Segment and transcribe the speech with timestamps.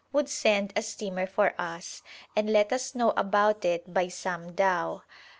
[0.11, 2.01] would send a steamer for us,
[2.35, 5.03] and let us know about it by some dhow.